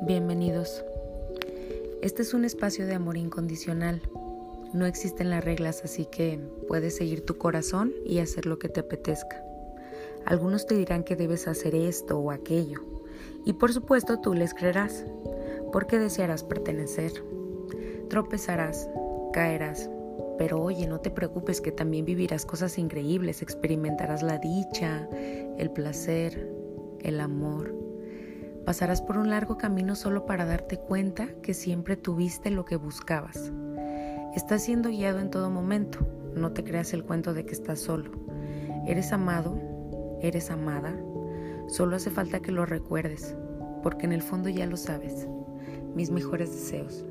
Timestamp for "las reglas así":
5.28-6.06